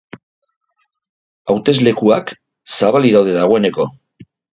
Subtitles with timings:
[1.53, 2.31] Hauteslekuak
[2.79, 3.87] zabalik daude dagoeneko.